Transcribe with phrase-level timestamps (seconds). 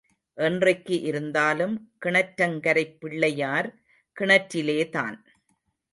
[0.33, 3.73] என்றைக்கு இருந்தாலும் கிணற்றங்கரைப் பிள்ளையார்
[4.19, 5.17] கிணற்றிலேதான்.